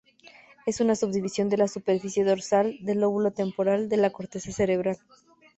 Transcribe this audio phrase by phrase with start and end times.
[0.65, 4.97] Es una subdivisión de la superficie dorsal del lóbulo temporal de la corteza cerebral.